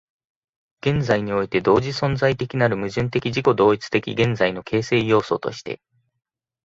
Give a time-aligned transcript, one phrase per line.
[0.81, 5.79] 現在において同時存在的なる矛盾的自己同一的現在の形成要素として、